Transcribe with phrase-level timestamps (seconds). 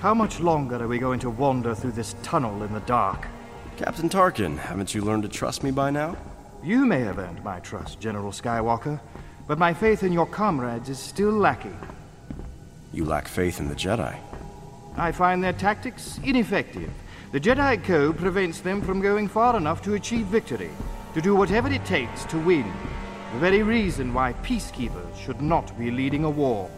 [0.00, 3.26] How much longer are we going to wander through this tunnel in the dark?
[3.76, 6.16] Captain Tarkin, haven't you learned to trust me by now?
[6.62, 9.00] You may have earned my trust, General Skywalker,
[9.48, 11.76] but my faith in your comrades is still lacking.
[12.92, 14.16] You lack faith in the Jedi.
[14.96, 16.92] I find their tactics ineffective.
[17.32, 20.70] The Jedi Code prevents them from going far enough to achieve victory,
[21.14, 22.72] to do whatever it takes to win.
[23.32, 26.70] The very reason why peacekeepers should not be leading a war.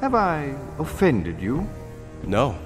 [0.00, 1.68] Have I offended you?
[2.24, 2.56] No.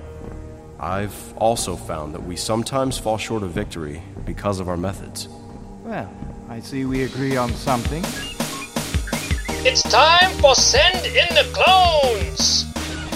[0.79, 5.29] I've also found that we sometimes fall short of victory because of our methods.
[5.82, 6.09] Well,
[6.49, 8.04] I see we agree on something.
[9.67, 12.67] It's time for Send in the Clones!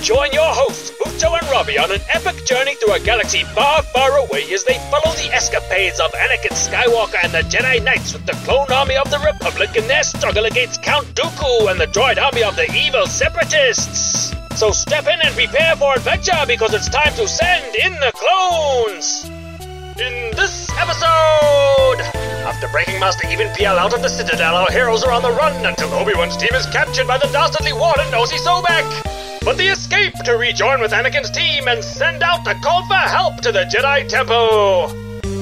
[0.04, 4.18] Join your hosts, Bucho and Robbie, on an epic journey through a galaxy far, far
[4.18, 8.34] away as they follow the escapades of Anakin Skywalker and the Jedi Knights with the
[8.46, 12.44] clone army of the Republic in their struggle against Count Dooku and the droid army
[12.44, 14.32] of the evil Separatists.
[14.54, 19.24] So step in and prepare for adventure because it's time to send in the clones!
[19.98, 21.98] In this episode!
[22.46, 25.66] After breaking Master Even Piell out of the Citadel, our heroes are on the run
[25.66, 29.07] until Obi-Wan's team is captured by the dastardly Warden Osi Sobeck!
[29.48, 33.40] But they escape to rejoin with Anakin's team and send out a call for help
[33.40, 34.88] to the Jedi Temple!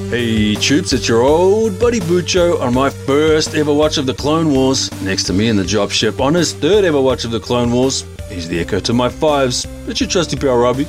[0.09, 4.53] Hey troops, it's your old buddy Bucho on my first ever watch of the Clone
[4.53, 4.89] Wars.
[5.01, 7.69] Next to me in the job ship on his third ever watch of the Clone
[7.69, 8.05] Wars.
[8.29, 9.67] He's the echo to my fives.
[9.89, 10.87] It's your trusty pal Robbie.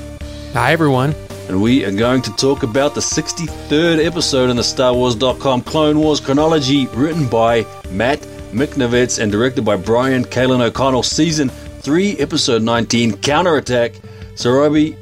[0.52, 1.12] Hi, everyone.
[1.48, 5.98] And we are going to talk about the 63rd episode in the Star Wars.com Clone
[5.98, 8.20] Wars chronology, written by Matt
[8.52, 13.92] Michnovetz and directed by Brian Kalen O'Connell, season 3, episode 19, Counterattack.
[14.34, 14.96] So, Robbie,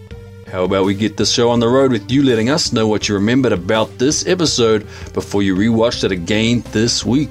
[0.47, 3.09] how about we get the show on the road with you letting us know what
[3.09, 7.31] you remembered about this episode before you rewatched it again this week?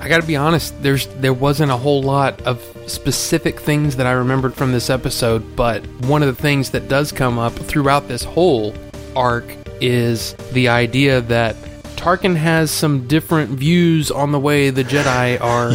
[0.00, 0.80] I got to be honest.
[0.82, 5.56] There's there wasn't a whole lot of specific things that I remembered from this episode,
[5.56, 8.74] but one of the things that does come up throughout this whole
[9.14, 9.44] arc
[9.80, 11.56] is the idea that
[11.96, 15.72] Tarkin has some different views on the way the Jedi are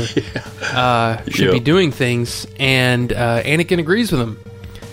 [0.76, 4.40] uh, should be doing things, and uh, Anakin agrees with him.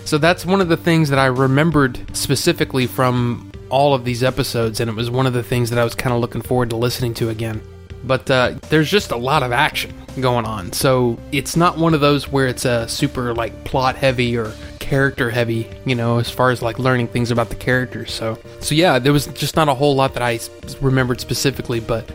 [0.05, 4.79] So that's one of the things that I remembered specifically from all of these episodes,
[4.79, 6.75] and it was one of the things that I was kind of looking forward to
[6.75, 7.61] listening to again.
[8.03, 12.01] But uh, there's just a lot of action going on, so it's not one of
[12.01, 14.51] those where it's a super like plot heavy or
[14.89, 18.11] character heavy, you know, as far as like learning things about the characters.
[18.11, 20.39] So, so yeah, there was just not a whole lot that I
[20.81, 22.09] remembered specifically, but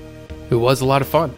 [0.50, 1.32] it was a lot of fun.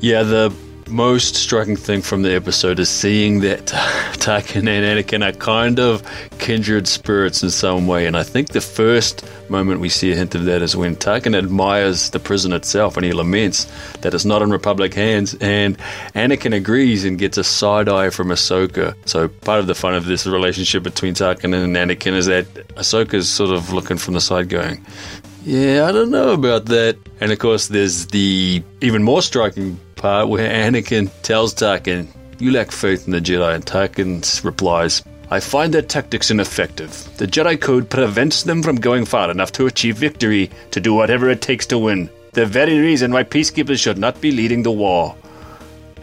[0.00, 0.54] Yeah, the
[0.88, 6.02] most striking thing from the episode is seeing that Tarkin and Anakin are kind of
[6.38, 8.06] kindred spirits in some way.
[8.06, 11.36] And I think the first moment we see a hint of that is when Tarkin
[11.36, 13.66] admires the prison itself and he laments
[14.02, 15.34] that it's not in Republic hands.
[15.40, 15.76] And
[16.14, 18.94] Anakin agrees and gets a side eye from Ahsoka.
[19.06, 22.46] So part of the fun of this relationship between Tarkin and Anakin is that
[22.76, 24.84] Ahsoka's sort of looking from the side going,
[25.44, 26.96] yeah, I don't know about that.
[27.20, 32.06] And of course, there's the even more striking part where Anakin tells Tarkin,
[32.38, 33.52] You lack faith in the Jedi.
[33.56, 35.02] And Tarkin replies,
[35.32, 36.92] I find their tactics ineffective.
[37.16, 41.28] The Jedi Code prevents them from going far enough to achieve victory, to do whatever
[41.28, 42.08] it takes to win.
[42.34, 45.16] The very reason why peacekeepers should not be leading the war.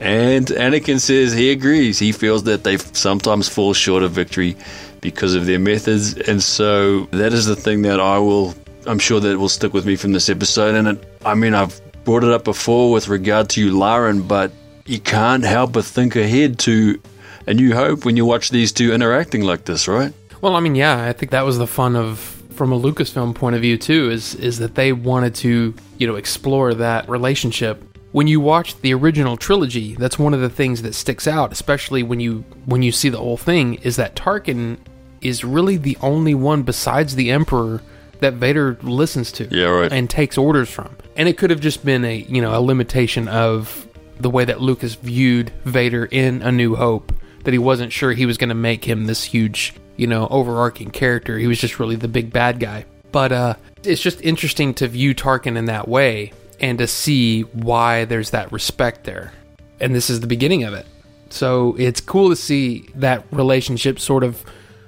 [0.01, 1.97] And Anakin says he agrees.
[1.97, 4.57] He feels that they sometimes fall short of victory
[4.99, 6.17] because of their methods.
[6.17, 8.53] And so that is the thing that I will,
[8.85, 10.75] I'm sure that will stick with me from this episode.
[10.75, 14.51] And it, I mean, I've brought it up before with regard to you, Lauren, but
[14.85, 16.99] you can't help but think ahead to
[17.47, 20.13] A New Hope when you watch these two interacting like this, right?
[20.41, 22.19] Well, I mean, yeah, I think that was the fun of
[22.53, 26.15] from a Lucasfilm point of view too is is that they wanted to, you know,
[26.15, 27.83] explore that relationship.
[28.11, 32.03] When you watch the original trilogy, that's one of the things that sticks out, especially
[32.03, 34.77] when you when you see the whole thing is that Tarkin
[35.21, 37.81] is really the only one besides the Emperor
[38.23, 39.91] that Vader listens to Yeah, right.
[39.91, 40.95] and takes orders from.
[41.15, 43.87] And it could have just been a, you know, a limitation of
[44.19, 47.13] the way that Lucas viewed Vader in A New Hope
[47.43, 50.89] that he wasn't sure he was going to make him this huge, you know, overarching
[50.91, 51.37] character.
[51.37, 52.85] He was just really the big bad guy.
[53.11, 58.05] But uh it's just interesting to view Tarkin in that way and to see why
[58.05, 59.33] there's that respect there.
[59.81, 60.85] And this is the beginning of it.
[61.29, 64.43] So it's cool to see that relationship sort of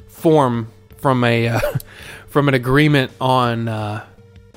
[0.08, 1.60] form from a uh,
[2.36, 4.06] from an agreement on uh,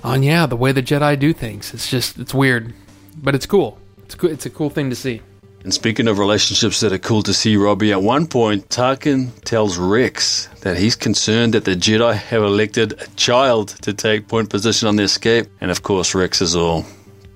[0.03, 1.73] on yeah the way the Jedi do things.
[1.73, 2.75] It's just it's weird,
[3.23, 3.79] but it's cool.
[3.99, 4.31] It's cool.
[4.31, 5.23] It's a cool thing to see.
[5.63, 9.79] And speaking of relationships that are cool to see, Robbie, at one point, Tarkin tells
[9.79, 14.89] Rex that he's concerned that the Jedi have elected a child to take point position
[14.89, 15.47] on the escape.
[15.61, 16.85] And of course, Rex is all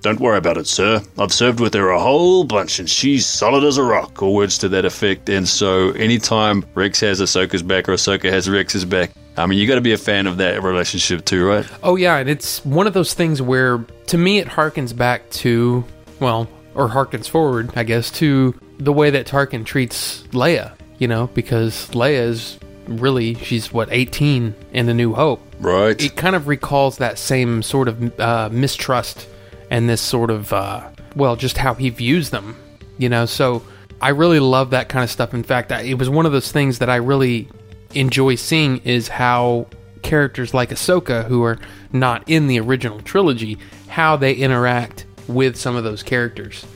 [0.02, 1.00] Don't worry about it, sir.
[1.16, 4.58] I've served with her a whole bunch and she's solid as a rock, or words
[4.58, 5.28] to that effect.
[5.28, 9.66] And so anytime Rex has Ahsoka's back or Ahsoka has Rex's back, I mean, you
[9.68, 11.66] got to be a fan of that relationship too, right?
[11.84, 13.78] Oh yeah, and it's one of those things where
[14.08, 15.84] to me it harkens back to
[16.18, 21.28] well, or harkens forward, I guess, to the way that Tarkin treats Leia, you know,
[21.28, 22.58] because Leia is
[22.88, 25.40] really she's what 18 in the New Hope.
[25.60, 26.00] Right.
[26.02, 29.28] It kind of recalls that same sort of uh, mistrust
[29.72, 30.86] and this sort of uh,
[31.16, 32.56] well, just how he views them,
[32.98, 33.24] you know.
[33.24, 33.62] So
[34.02, 35.32] I really love that kind of stuff.
[35.32, 37.48] In fact, I, it was one of those things that I really
[37.94, 39.66] enjoy seeing is how
[40.02, 41.58] characters like Ahsoka, who are
[41.90, 43.56] not in the original trilogy,
[43.88, 46.66] how they interact with some of those characters.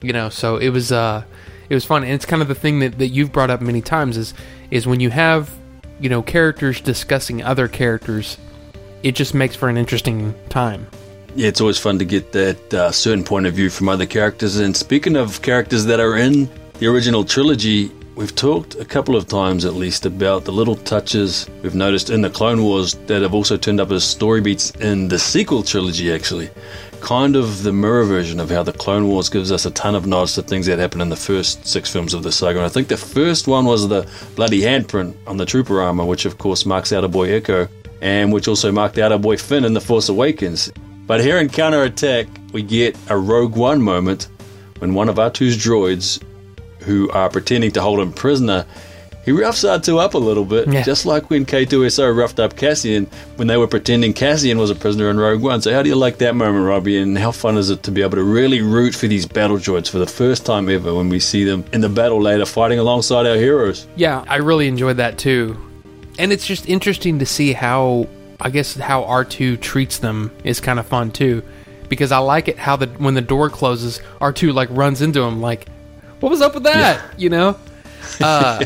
[0.00, 1.24] You know, so it was uh
[1.68, 3.82] it was fun and it's kind of the thing that, that you've brought up many
[3.82, 4.32] times is
[4.70, 5.50] is when you have,
[5.98, 8.38] you know, characters discussing other characters,
[9.02, 10.86] it just makes for an interesting time.
[11.38, 14.56] Yeah, it's always fun to get that uh, certain point of view from other characters.
[14.56, 16.50] And speaking of characters that are in
[16.80, 21.48] the original trilogy, we've talked a couple of times at least about the little touches
[21.62, 25.06] we've noticed in the Clone Wars that have also turned up as story beats in
[25.06, 26.50] the sequel trilogy, actually.
[27.02, 30.08] Kind of the mirror version of how the Clone Wars gives us a ton of
[30.08, 32.58] nods to things that happened in the first six films of the saga.
[32.58, 36.24] And I think the first one was the bloody handprint on the trooper armor, which
[36.24, 37.68] of course marks out a boy Echo,
[38.02, 40.72] and which also marked out a boy Finn in The Force Awakens.
[41.08, 44.28] But here in Counterattack, we get a Rogue One moment
[44.78, 46.22] when one of R2's droids,
[46.82, 48.64] who are pretending to hold him prisoner,
[49.24, 50.82] he roughs R2 up a little bit, Yeah.
[50.82, 53.06] just like when K2SO roughed up Cassian
[53.36, 55.60] when they were pretending Cassian was a prisoner in Rogue One.
[55.60, 56.96] So, how do you like that moment, Robbie?
[56.98, 59.88] And how fun is it to be able to really root for these battle droids
[59.90, 63.26] for the first time ever when we see them in the battle later fighting alongside
[63.26, 63.86] our heroes?
[63.96, 65.56] Yeah, I really enjoyed that too.
[66.18, 68.06] And it's just interesting to see how
[68.40, 71.42] I guess how R2 treats them is kind of fun too.
[71.88, 75.40] Because I like it how the when the door closes, R2 like runs into him
[75.40, 75.68] like,
[76.20, 77.56] "What was up with that?" You know?
[78.22, 78.64] Uh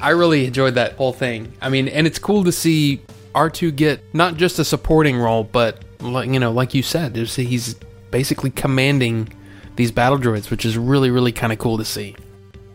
[0.00, 1.52] I really enjoyed that whole thing.
[1.60, 3.00] I mean, and it's cool to see
[3.34, 7.74] R2 get not just a supporting role, but like you know, like you said, he's
[8.10, 9.32] basically commanding
[9.76, 12.14] these battle droids, which is really really kind of cool to see.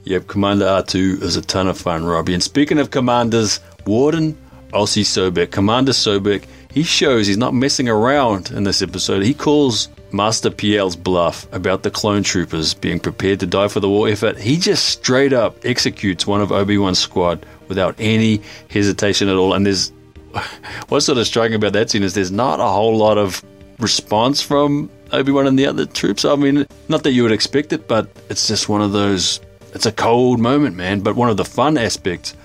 [0.06, 2.34] Yep, Commander R2 is a ton of fun, Robbie.
[2.34, 4.36] And speaking of commanders, Warden
[4.72, 9.24] Osi Sobeck, Commander Sobeck, he shows he's not messing around in this episode.
[9.24, 13.90] He calls Master Piell's bluff about the clone troopers being prepared to die for the
[13.90, 14.38] war effort.
[14.38, 19.54] He just straight up executes one of Obi-Wan's squad without any hesitation at all.
[19.54, 19.92] And there's
[20.90, 23.44] what's sort of striking about that scene is there's not a whole lot of
[23.80, 26.26] response from Obi-Wan and the other troops.
[26.26, 29.40] I mean, not that you would expect it, but it's just one of those.
[29.74, 31.02] It's a cold moment, man.
[31.02, 32.36] But one of the fun aspects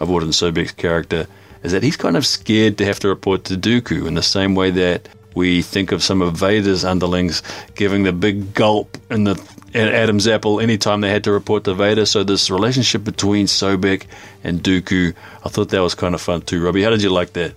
[0.00, 1.26] of Warden Sobeck's character
[1.64, 4.54] is that he's kind of scared to have to report to Dooku in the same
[4.54, 7.42] way that we think of some of Vader's underlings
[7.74, 9.42] giving the big gulp in the
[9.74, 12.06] Adam's apple anytime they had to report to Vader.
[12.06, 14.04] So this relationship between Sobeck
[14.44, 15.14] and Dooku,
[15.44, 16.62] I thought that was kind of fun too.
[16.62, 17.54] Robbie, how did you like that?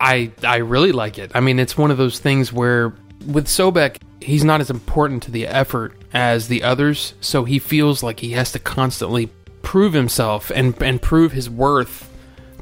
[0.00, 1.32] I I really like it.
[1.34, 2.94] I mean, it's one of those things where
[3.26, 8.02] with Sobeck, he's not as important to the effort as the others, so he feels
[8.02, 9.28] like he has to constantly
[9.62, 12.08] prove himself and and prove his worth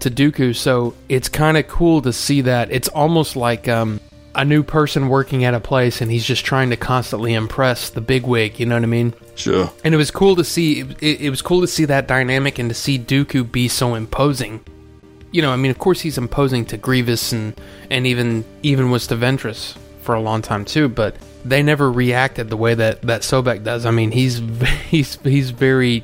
[0.01, 0.55] to Dooku.
[0.55, 2.71] So it's kind of cool to see that.
[2.71, 4.01] It's almost like um,
[4.35, 8.01] a new person working at a place, and he's just trying to constantly impress the
[8.01, 8.59] bigwig.
[8.61, 9.15] You know what I mean?
[9.35, 9.73] Sure.
[9.85, 10.81] And it was cool to see.
[11.01, 14.61] It, it was cool to see that dynamic and to see Dooku be so imposing.
[15.33, 17.59] You know, I mean, of course he's imposing to Grievous and
[17.91, 20.89] and even even was to Ventress for a long time too.
[20.89, 23.87] But they never reacted the way that that Sobeck does.
[23.87, 24.39] I mean, he's
[24.89, 26.03] he's he's very.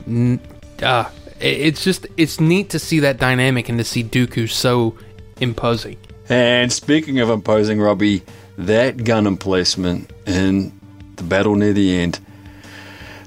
[0.82, 1.08] Uh,
[1.40, 4.96] it's just it's neat to see that dynamic and to see Dooku so
[5.40, 5.96] imposing.
[6.28, 8.22] And speaking of imposing, Robbie,
[8.58, 10.72] that gun emplacement in
[11.16, 12.18] the battle near the end,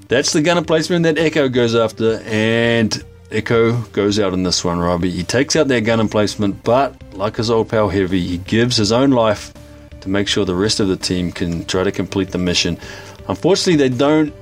[0.07, 4.79] that's the gun emplacement that Echo goes after, and Echo goes out in this one,
[4.79, 5.11] Robbie.
[5.11, 8.91] He takes out that gun emplacement, but like his old pal Heavy, he gives his
[8.91, 9.53] own life
[10.01, 12.77] to make sure the rest of the team can try to complete the mission.
[13.27, 14.33] Unfortunately, they don't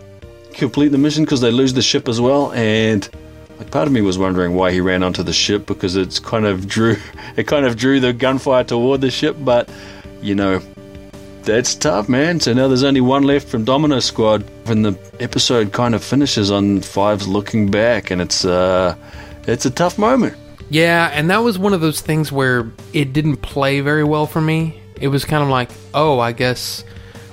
[0.53, 3.09] complete the mission because they lose the ship as well, and
[3.71, 6.67] part of me was wondering why he ran onto the ship because it's kind of
[6.67, 6.97] drew
[7.37, 9.69] it kind of drew the gunfire toward the ship, but
[10.21, 10.61] you know
[11.43, 12.39] that's tough, man.
[12.41, 16.51] So now there's only one left from Domino Squad, and the episode kind of finishes
[16.51, 18.95] on Fives looking back, and it's uh
[19.47, 20.35] it's a tough moment.
[20.69, 24.41] Yeah, and that was one of those things where it didn't play very well for
[24.41, 24.81] me.
[24.99, 26.83] It was kind of like, oh, I guess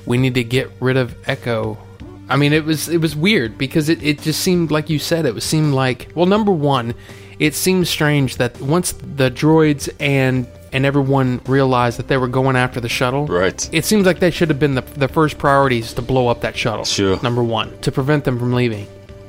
[0.07, 1.77] we need to get rid of Echo.
[2.29, 5.27] I mean, it was it was weird because it, it just seemed like you said
[5.27, 6.95] it was seemed like well, number one,
[7.39, 12.57] it seemed strange that once the droids and and everyone realized that they were going
[12.57, 13.27] after the shuttle.
[13.27, 13.69] Right.
[13.73, 16.57] It seems like they should have been the, the first priorities to blow up that
[16.57, 16.85] shuttle.
[16.85, 17.21] Sure.
[17.23, 18.89] Number one, to prevent them from leaving.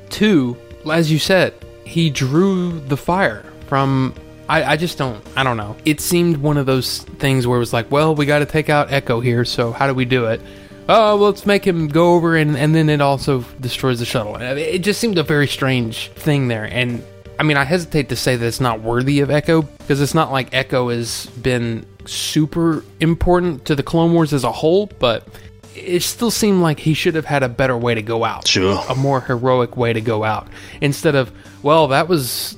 [0.09, 0.57] Two,
[0.91, 1.53] as you said,
[1.85, 4.13] he drew the fire from.
[4.47, 5.23] I, I just don't.
[5.35, 5.75] I don't know.
[5.85, 8.69] It seemed one of those things where it was like, well, we got to take
[8.69, 10.39] out Echo here, so how do we do it?
[10.87, 14.35] Oh, well, let's make him go over, and, and then it also destroys the shuttle.
[14.35, 16.65] It just seemed a very strange thing there.
[16.65, 17.03] And
[17.39, 20.31] I mean, I hesitate to say that it's not worthy of Echo because it's not
[20.31, 25.27] like Echo has been super important to the Clone Wars as a whole, but
[25.75, 28.47] it still seemed like he should have had a better way to go out.
[28.47, 28.81] Sure.
[28.87, 30.47] A more heroic way to go out.
[30.81, 31.31] Instead of,
[31.63, 32.57] well, that was.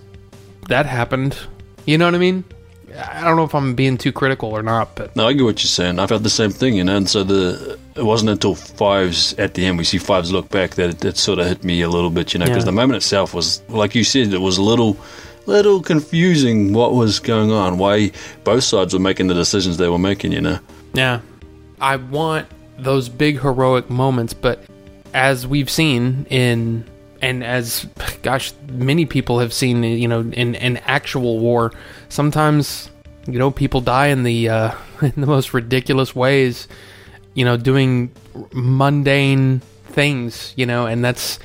[0.67, 1.37] That happened.
[1.85, 2.43] You know what I mean?
[2.93, 5.15] I don't know if I'm being too critical or not, but.
[5.15, 5.97] No, I get what you're saying.
[5.97, 6.97] I've had the same thing, you know.
[6.97, 10.71] And so the it wasn't until fives at the end we see fives look back
[10.75, 12.65] that it, it sort of hit me a little bit, you know, because Yeah.
[12.71, 14.97] the moment itself was like you said, it was a little,
[15.45, 18.11] little confusing what was going on, why
[18.43, 20.59] both sides were making the decisions they were making, you know.
[20.93, 21.19] Yeah.
[21.81, 24.63] I want those big heroic moments, but
[25.13, 26.85] as we've seen in
[27.21, 27.87] and as
[28.21, 31.71] gosh, many people have seen, you know, in in actual war,
[32.09, 32.89] sometimes
[33.27, 36.67] you know people die in the uh, in the most ridiculous ways,
[37.37, 38.11] you know, doing
[38.51, 41.37] mundane things, you know, and that's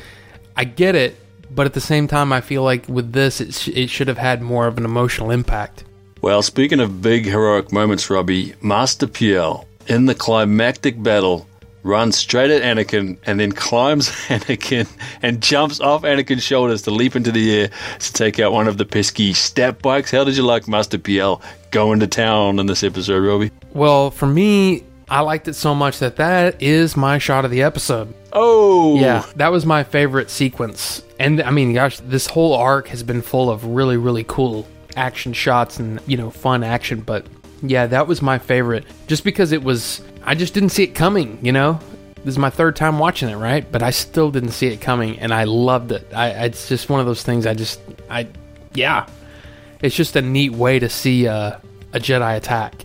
[0.57, 1.19] I get it,
[1.51, 4.17] but at the same time, I feel like with this, it, sh- it should have
[4.17, 5.85] had more of an emotional impact.
[6.23, 11.47] Well, speaking of big heroic moments, Robbie, Master Piell in the climactic battle
[11.83, 14.89] runs straight at Anakin and then climbs Anakin
[15.21, 18.79] and jumps off Anakin's shoulders to leap into the air to take out one of
[18.79, 20.11] the pesky STAP bikes.
[20.11, 23.51] How did you like Master Piell going to town in this episode, Robbie?
[23.75, 27.63] Well, for me, I liked it so much that that is my shot of the
[27.63, 28.15] episode.
[28.33, 31.03] Oh, Yeah, that was my favorite sequence.
[31.19, 34.67] And I mean, gosh, this whole arc has been full of really, really cool
[34.97, 37.01] action shots and, you know, fun action.
[37.01, 37.27] But
[37.63, 41.39] yeah, that was my favorite just because it was, I just didn't see it coming,
[41.45, 41.79] you know?
[42.17, 43.71] This is my third time watching it, right?
[43.71, 46.07] But I still didn't see it coming and I loved it.
[46.15, 48.29] I, it's just one of those things I just, I,
[48.75, 49.07] yeah.
[49.83, 51.59] It's just a neat way to see uh,
[51.93, 52.85] a Jedi attack.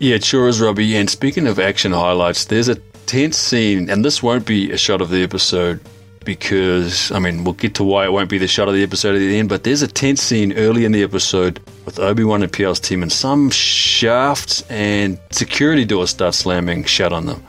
[0.00, 0.96] Yeah, it sure is, Robbie.
[0.96, 5.02] And speaking of action highlights, there's a tense scene, and this won't be a shot
[5.02, 5.78] of the episode
[6.24, 9.14] because, I mean, we'll get to why it won't be the shot of the episode
[9.14, 12.42] at the end, but there's a tense scene early in the episode with Obi Wan
[12.42, 17.44] and Piell's team, and some shafts and security doors start slamming shut on them.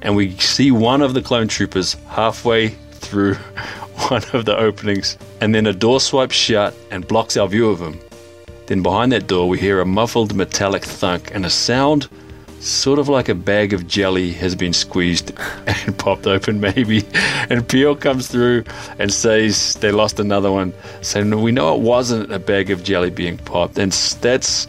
[0.00, 3.34] And we see one of the clone troopers halfway through
[4.08, 7.80] one of the openings, and then a door swipes shut and blocks our view of
[7.80, 7.98] him.
[8.70, 12.08] Then behind that door, we hear a muffled metallic thunk and a sound
[12.60, 15.32] sort of like a bag of jelly has been squeezed
[15.66, 16.98] and popped open, maybe.
[17.48, 18.62] And Piell comes through
[19.00, 20.72] and says they lost another one.
[21.00, 23.76] So we know it wasn't a bag of jelly being popped.
[23.76, 24.68] And that's,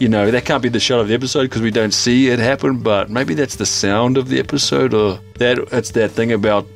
[0.00, 2.40] you know, that can't be the shot of the episode because we don't see it
[2.40, 6.66] happen, but maybe that's the sound of the episode or that it's that thing about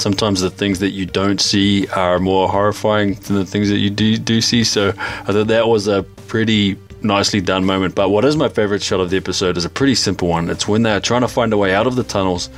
[0.00, 3.90] sometimes the things that you don't see are more horrifying than the things that you
[3.90, 4.64] do, do see.
[4.64, 7.94] So I thought that was a pretty nicely done moment.
[7.94, 10.50] But what is my favorite shot of the episode is a pretty simple one.
[10.50, 12.50] It's when they're trying to find a way out of the tunnels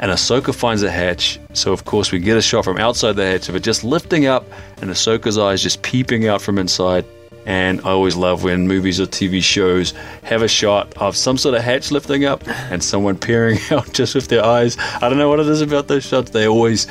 [0.00, 1.40] and Ahsoka finds a hatch.
[1.54, 4.26] So of course we get a shot from outside the hatch of it just lifting
[4.26, 4.44] up
[4.80, 7.04] and Ahsoka's eyes just peeping out from inside.
[7.46, 11.54] And I always love when movies or TV shows have a shot of some sort
[11.54, 14.76] of hatch lifting up and someone peering out just with their eyes.
[15.00, 16.32] I don't know what it is about those shots.
[16.32, 16.88] They always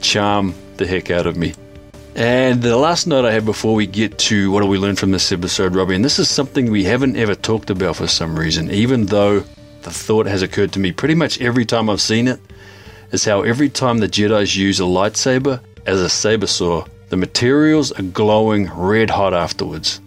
[0.00, 1.54] charm the heck out of me.
[2.14, 5.12] And the last note I have before we get to what do we learn from
[5.12, 8.70] this episode, Robbie, and this is something we haven't ever talked about for some reason,
[8.70, 9.44] even though
[9.82, 12.40] the thought has occurred to me pretty much every time I've seen it,
[13.12, 17.92] is how every time the Jedi's use a lightsaber as a saber saw, the materials
[17.92, 20.00] are glowing red hot afterwards.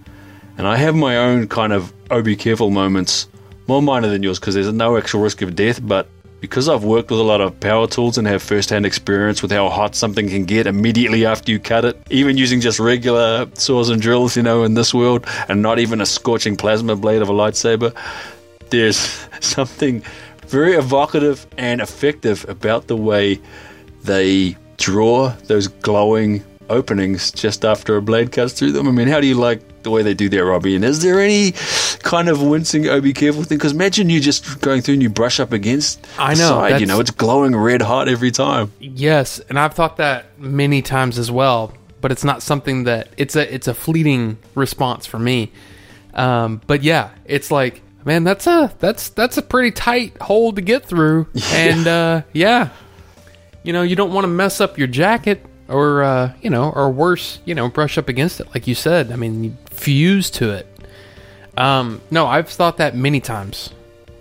[0.57, 3.27] And I have my own kind of oh be careful moments,
[3.67, 6.07] more minor than yours because there's no actual risk of death, but
[6.41, 9.51] because I've worked with a lot of power tools and have first hand experience with
[9.51, 13.89] how hot something can get immediately after you cut it, even using just regular saws
[13.89, 17.29] and drills, you know, in this world, and not even a scorching plasma blade of
[17.29, 17.95] a lightsaber,
[18.71, 18.97] there's
[19.39, 20.03] something
[20.47, 23.39] very evocative and effective about the way
[24.03, 28.87] they draw those glowing openings just after a blade cuts through them.
[28.87, 30.75] I mean, how do you like the way they do that, Robbie?
[30.75, 31.51] And is there any
[32.03, 33.57] kind of wincing, oh, be careful thing?
[33.57, 36.81] Because imagine you just going through and you brush up against I the know, side,
[36.81, 38.71] you know, it's glowing red hot every time.
[38.79, 43.35] Yes, and I've thought that many times as well, but it's not something that it's
[43.35, 45.51] a it's a fleeting response for me.
[46.13, 50.61] Um, but yeah, it's like, man, that's a that's that's a pretty tight hole to
[50.61, 52.69] get through, and uh, yeah,
[53.63, 56.91] you know, you don't want to mess up your jacket or uh, you know, or
[56.91, 59.11] worse, you know, brush up against it, like you said.
[59.11, 60.67] I mean, you fuse to it.
[61.57, 63.71] Um, no, I've thought that many times.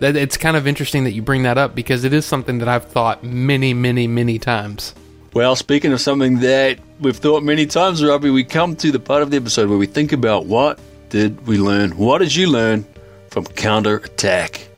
[0.01, 2.69] That it's kind of interesting that you bring that up because it is something that
[2.69, 4.95] I've thought many, many, many times.
[5.35, 9.23] Well, speaking of something that we've thought many times, Robbie, we come to the part
[9.23, 10.81] of the episode where we think about what
[11.11, 11.97] did we learn?
[11.97, 12.85] What did you learn
[13.29, 14.69] from counter attack?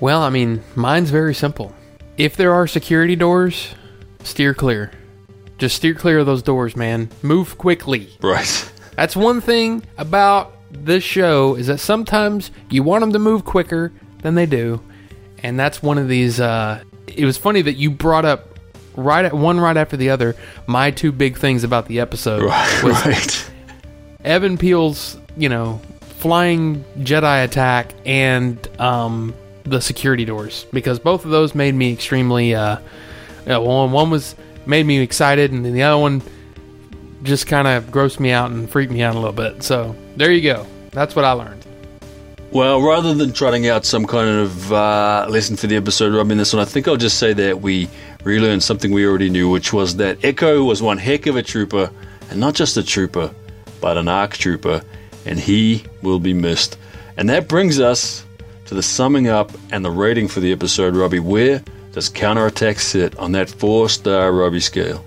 [0.00, 1.74] Well, I mean, mine's very simple.
[2.16, 3.74] If there are security doors,
[4.22, 4.92] steer clear.
[5.58, 7.10] Just steer clear of those doors, man.
[7.22, 8.08] Move quickly.
[8.22, 8.72] Right.
[8.96, 13.92] That's one thing about this show is that sometimes you want them to move quicker
[14.22, 14.80] than they do,
[15.42, 16.38] and that's one of these.
[16.40, 18.58] Uh, it was funny that you brought up
[18.96, 20.34] right at one right after the other
[20.66, 22.82] my two big things about the episode Right.
[22.82, 23.50] was right.
[24.26, 31.30] Even Piell's, you know, flying Jedi attack and um, the security doors because both of
[31.30, 32.54] those made me extremely.
[32.54, 32.78] Uh,
[33.46, 34.34] yeah, one one was
[34.68, 36.22] made me excited, and then the other one
[37.22, 39.62] just kind of grossed me out and freaked me out a little bit.
[39.62, 40.66] So there you go.
[40.92, 41.64] That's what I learned.
[42.50, 46.38] Well, rather than trotting out some kind of uh, lesson for the episode, Robbie, in
[46.38, 47.90] this one, I think I'll just say that we
[48.24, 51.90] relearned something we already knew, which was that Echo was one heck of a trooper,
[52.30, 53.34] and not just a trooper,
[53.80, 54.82] but an arc trooper,
[55.26, 56.78] and he will be missed.
[57.18, 58.24] And that brings us
[58.66, 61.20] to the summing up and the rating for the episode, Robbie.
[61.20, 61.62] Where
[61.98, 65.04] does counterattack sit on that four star Robbie scale?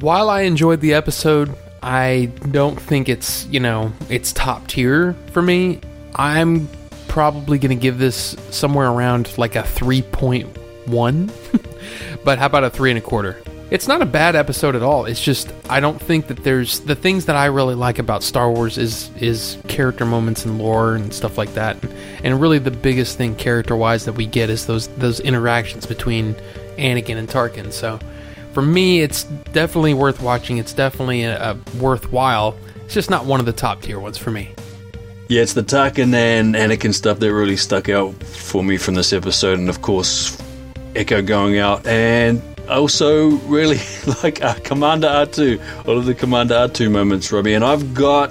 [0.00, 5.42] While I enjoyed the episode, I don't think it's, you know, it's top tier for
[5.42, 5.78] me.
[6.14, 6.70] I'm
[7.06, 11.30] probably going to give this somewhere around like a 3.1.
[12.24, 13.36] but how about a 3 and a quarter?
[13.70, 15.04] It's not a bad episode at all.
[15.04, 18.50] It's just I don't think that there's the things that I really like about Star
[18.50, 21.82] Wars is is character moments and lore and stuff like that.
[21.82, 26.34] And, and really the biggest thing character-wise that we get is those those interactions between
[26.78, 27.72] Anakin and Tarkin.
[27.72, 27.98] So
[28.52, 30.58] for me, it's definitely worth watching.
[30.58, 32.56] It's definitely a, a worthwhile.
[32.84, 34.54] It's just not one of the top tier ones for me.
[35.28, 39.12] Yeah, it's the Tarkin and Anakin stuff that really stuck out for me from this
[39.12, 40.36] episode, and of course,
[40.94, 43.78] Echo going out, and also really
[44.22, 47.54] like uh, Commander R2, all of the Commander R2 moments, Robbie.
[47.54, 48.30] And I've got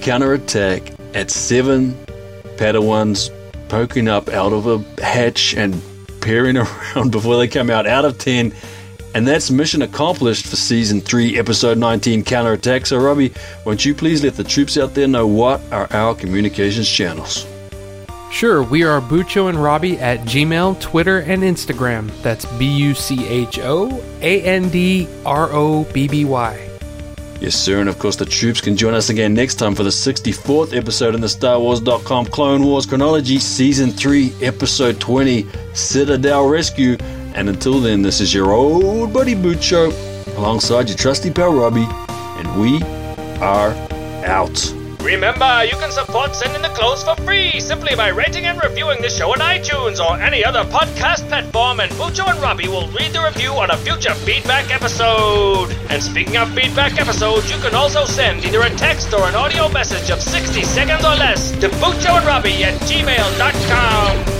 [0.00, 1.96] counterattack at seven
[2.60, 3.30] Padawans
[3.70, 5.80] poking up out of a hatch and
[6.20, 8.52] peering around before they come out, out of 10.
[9.14, 12.84] And that's mission accomplished for season 3, episode 19, Counterattack.
[12.84, 13.32] So, Robbie,
[13.64, 17.46] won't you please let the troops out there know what are our communications channels?
[18.30, 22.12] Sure, we are Bucho and Robbie at Gmail, Twitter, and Instagram.
[22.22, 26.69] That's B U C H O A N D R O B B Y.
[27.40, 29.88] Yes, sir, and of course, the troops can join us again next time for the
[29.88, 36.98] 64th episode in the Star Wars.com Clone Wars chronology, season 3, episode 20, Citadel Rescue.
[37.34, 39.90] And until then, this is your old buddy Bucho,
[40.36, 42.82] alongside your trusty pal Robbie, and we
[43.40, 43.70] are
[44.26, 44.79] out.
[45.02, 49.00] Remember, you can support Send in the Clones for free simply by rating and reviewing
[49.00, 53.12] the show on iTunes or any other podcast platform, and Bucho and Robbie will read
[53.12, 55.70] the review on a future feedback episode.
[55.88, 59.68] And speaking of feedback episodes, you can also send either a text or an audio
[59.70, 64.39] message of 60 seconds or less to Bucho and Robbie at gmail.com.